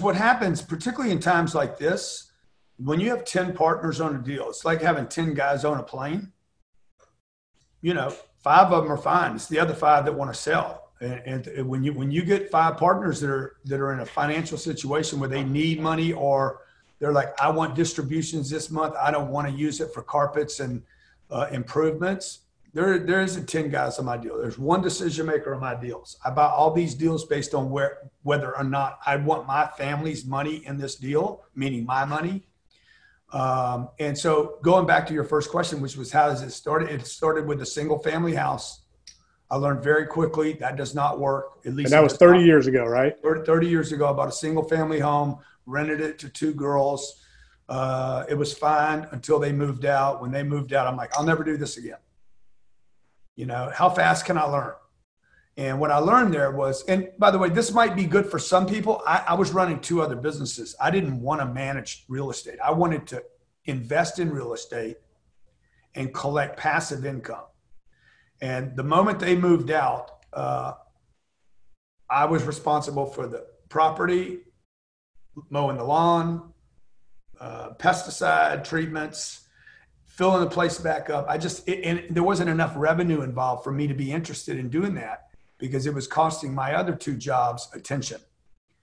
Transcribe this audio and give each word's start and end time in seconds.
what 0.00 0.16
happens, 0.16 0.62
particularly 0.62 1.12
in 1.12 1.20
times 1.20 1.54
like 1.54 1.78
this, 1.78 2.30
when 2.76 3.00
you 3.00 3.10
have 3.10 3.24
10 3.24 3.54
partners 3.54 4.00
on 4.00 4.16
a 4.16 4.18
deal, 4.18 4.48
it's 4.48 4.64
like 4.64 4.80
having 4.80 5.06
10 5.06 5.34
guys 5.34 5.64
on 5.64 5.78
a 5.78 5.82
plane. 5.82 6.32
You 7.82 7.94
know, 7.94 8.10
five 8.42 8.72
of 8.72 8.84
them 8.84 8.92
are 8.92 8.96
fine. 8.96 9.34
It's 9.34 9.46
the 9.46 9.58
other 9.58 9.74
five 9.74 10.04
that 10.04 10.14
want 10.14 10.32
to 10.32 10.38
sell. 10.38 10.90
And, 11.00 11.46
and 11.46 11.68
when 11.68 11.82
you 11.82 11.94
when 11.94 12.10
you 12.10 12.22
get 12.22 12.50
five 12.50 12.76
partners 12.76 13.20
that 13.20 13.30
are 13.30 13.56
that 13.64 13.80
are 13.80 13.94
in 13.94 14.00
a 14.00 14.06
financial 14.06 14.58
situation 14.58 15.18
where 15.18 15.30
they 15.30 15.42
need 15.42 15.80
money 15.80 16.12
or 16.12 16.60
they're 16.98 17.12
like, 17.12 17.40
I 17.40 17.48
want 17.48 17.74
distributions 17.74 18.50
this 18.50 18.70
month. 18.70 18.94
I 19.00 19.10
don't 19.10 19.30
want 19.30 19.48
to 19.48 19.54
use 19.54 19.80
it 19.80 19.94
for 19.94 20.02
carpets 20.02 20.60
and 20.60 20.82
uh, 21.30 21.46
improvements. 21.50 22.40
There, 22.72 22.98
there 23.00 23.20
isn't 23.20 23.48
10 23.48 23.70
guys 23.70 23.98
on 23.98 24.04
my 24.04 24.16
deal. 24.16 24.38
There's 24.38 24.58
one 24.58 24.80
decision 24.80 25.26
maker 25.26 25.54
on 25.54 25.60
my 25.60 25.74
deals. 25.74 26.16
I 26.24 26.30
buy 26.30 26.46
all 26.46 26.72
these 26.72 26.94
deals 26.94 27.24
based 27.26 27.52
on 27.54 27.70
where, 27.70 28.10
whether 28.22 28.56
or 28.56 28.62
not 28.62 29.00
I 29.04 29.16
want 29.16 29.46
my 29.46 29.66
family's 29.76 30.24
money 30.24 30.64
in 30.66 30.78
this 30.78 30.94
deal, 30.94 31.42
meaning 31.54 31.84
my 31.84 32.04
money. 32.04 32.46
Um, 33.32 33.88
and 33.98 34.16
so 34.16 34.58
going 34.62 34.86
back 34.86 35.06
to 35.08 35.14
your 35.14 35.24
first 35.24 35.50
question, 35.50 35.80
which 35.80 35.96
was 35.96 36.12
how 36.12 36.28
does 36.28 36.42
it 36.42 36.50
start? 36.50 36.82
It 36.82 37.06
started 37.06 37.46
with 37.46 37.60
a 37.62 37.66
single 37.66 37.98
family 37.98 38.34
house. 38.34 38.82
I 39.50 39.56
learned 39.56 39.82
very 39.82 40.06
quickly 40.06 40.52
that 40.54 40.76
does 40.76 40.94
not 40.94 41.18
work. 41.18 41.58
At 41.66 41.74
least 41.74 41.86
and 41.86 41.92
that 41.92 42.02
was 42.04 42.16
30 42.16 42.40
years 42.44 42.68
ago, 42.68 42.84
right? 42.84 43.16
30 43.22 43.66
years 43.66 43.90
ago, 43.90 44.08
I 44.08 44.12
bought 44.12 44.28
a 44.28 44.32
single 44.32 44.62
family 44.68 45.00
home, 45.00 45.38
rented 45.66 46.00
it 46.00 46.20
to 46.20 46.28
two 46.28 46.54
girls. 46.54 47.24
Uh, 47.68 48.24
it 48.28 48.34
was 48.34 48.52
fine 48.52 49.08
until 49.10 49.40
they 49.40 49.52
moved 49.52 49.84
out. 49.84 50.20
When 50.22 50.30
they 50.30 50.44
moved 50.44 50.72
out, 50.72 50.86
I'm 50.86 50.96
like, 50.96 51.16
I'll 51.16 51.24
never 51.24 51.42
do 51.42 51.56
this 51.56 51.76
again. 51.76 51.98
You 53.36 53.46
know, 53.46 53.70
how 53.74 53.88
fast 53.90 54.24
can 54.26 54.36
I 54.36 54.44
learn? 54.44 54.74
And 55.56 55.80
what 55.80 55.90
I 55.90 55.98
learned 55.98 56.32
there 56.32 56.50
was, 56.50 56.84
and 56.84 57.08
by 57.18 57.30
the 57.30 57.38
way, 57.38 57.48
this 57.48 57.72
might 57.72 57.94
be 57.94 58.04
good 58.04 58.26
for 58.26 58.38
some 58.38 58.66
people. 58.66 59.02
I, 59.06 59.24
I 59.28 59.34
was 59.34 59.52
running 59.52 59.80
two 59.80 60.00
other 60.00 60.16
businesses. 60.16 60.74
I 60.80 60.90
didn't 60.90 61.20
want 61.20 61.40
to 61.40 61.46
manage 61.46 62.04
real 62.08 62.30
estate. 62.30 62.58
I 62.64 62.70
wanted 62.70 63.06
to 63.08 63.22
invest 63.64 64.18
in 64.18 64.30
real 64.30 64.54
estate 64.54 64.96
and 65.94 66.14
collect 66.14 66.56
passive 66.56 67.04
income. 67.04 67.44
And 68.40 68.74
the 68.76 68.84
moment 68.84 69.18
they 69.18 69.36
moved 69.36 69.70
out, 69.70 70.24
uh, 70.32 70.74
I 72.08 72.24
was 72.24 72.44
responsible 72.44 73.06
for 73.06 73.26
the 73.26 73.46
property, 73.68 74.40
mowing 75.50 75.76
the 75.76 75.84
lawn, 75.84 76.52
uh, 77.40 77.70
pesticide 77.74 78.64
treatments, 78.64 79.46
filling 80.20 80.44
the 80.44 80.50
place 80.50 80.76
back 80.76 81.08
up. 81.08 81.24
I 81.30 81.38
just, 81.38 81.66
it, 81.66 81.82
and 81.82 82.14
there 82.14 82.22
wasn't 82.22 82.50
enough 82.50 82.74
revenue 82.76 83.22
involved 83.22 83.64
for 83.64 83.72
me 83.72 83.86
to 83.86 83.94
be 83.94 84.12
interested 84.12 84.58
in 84.58 84.68
doing 84.68 84.92
that 84.96 85.30
because 85.56 85.86
it 85.86 85.94
was 85.94 86.06
costing 86.06 86.54
my 86.54 86.74
other 86.74 86.94
two 86.94 87.16
jobs 87.16 87.70
attention. 87.72 88.20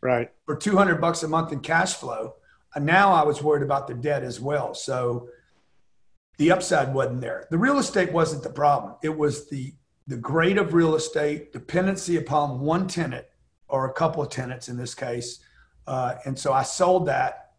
Right. 0.00 0.32
For 0.44 0.56
200 0.56 1.00
bucks 1.00 1.22
a 1.22 1.28
month 1.28 1.52
in 1.52 1.60
cash 1.60 1.94
flow. 1.94 2.34
And 2.74 2.84
now 2.84 3.12
I 3.12 3.22
was 3.22 3.44
worried 3.44 3.62
about 3.62 3.86
the 3.86 3.94
debt 3.94 4.24
as 4.24 4.40
well. 4.40 4.74
So 4.74 5.28
the 6.38 6.50
upside 6.50 6.92
wasn't 6.92 7.20
there. 7.20 7.46
The 7.48 7.58
real 7.58 7.78
estate 7.78 8.12
wasn't 8.12 8.42
the 8.42 8.50
problem. 8.50 8.96
It 9.00 9.16
was 9.16 9.48
the, 9.48 9.72
the 10.08 10.16
grade 10.16 10.58
of 10.58 10.74
real 10.74 10.96
estate, 10.96 11.52
dependency 11.52 12.16
upon 12.16 12.58
one 12.58 12.88
tenant 12.88 13.26
or 13.68 13.88
a 13.88 13.92
couple 13.92 14.20
of 14.20 14.30
tenants 14.30 14.68
in 14.68 14.76
this 14.76 14.96
case. 14.96 15.38
Uh, 15.86 16.16
and 16.24 16.36
so 16.36 16.52
I 16.52 16.64
sold 16.64 17.06
that 17.06 17.52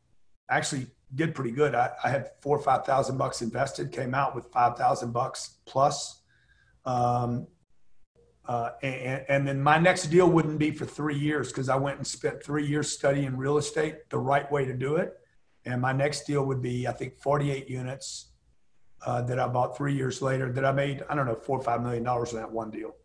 actually 0.49 0.87
did 1.15 1.35
pretty 1.35 1.51
good. 1.51 1.75
I, 1.75 1.91
I 2.03 2.09
had 2.09 2.31
four 2.41 2.57
or 2.57 2.61
five 2.61 2.85
thousand 2.85 3.17
bucks 3.17 3.41
invested, 3.41 3.91
came 3.91 4.13
out 4.13 4.35
with 4.35 4.45
five 4.51 4.77
thousand 4.77 5.11
bucks 5.11 5.57
plus. 5.65 6.21
Um, 6.85 7.47
uh, 8.45 8.71
and, 8.81 9.23
and, 9.29 9.47
then 9.47 9.61
my 9.61 9.77
next 9.77 10.07
deal 10.07 10.27
wouldn't 10.27 10.57
be 10.57 10.71
for 10.71 10.85
three 10.85 11.17
years 11.17 11.49
because 11.49 11.69
I 11.69 11.75
went 11.75 11.97
and 11.97 12.07
spent 12.07 12.43
three 12.43 12.65
years 12.65 12.91
studying 12.91 13.37
real 13.37 13.59
estate, 13.59 14.09
the 14.09 14.17
right 14.17 14.51
way 14.51 14.65
to 14.65 14.73
do 14.73 14.95
it. 14.95 15.13
And 15.63 15.79
my 15.79 15.93
next 15.93 16.25
deal 16.25 16.43
would 16.47 16.61
be, 16.61 16.87
I 16.87 16.91
think, 16.91 17.19
48 17.19 17.69
units 17.69 18.31
uh, 19.05 19.21
that 19.23 19.39
I 19.39 19.47
bought 19.47 19.77
three 19.77 19.93
years 19.93 20.23
later 20.23 20.51
that 20.53 20.65
I 20.65 20.71
made, 20.71 21.03
I 21.07 21.15
don't 21.15 21.27
know, 21.27 21.35
four 21.35 21.59
or 21.59 21.63
five 21.63 21.83
million 21.83 22.03
dollars 22.03 22.33
in 22.33 22.39
that 22.39 22.51
one 22.51 22.71
deal. 22.71 22.95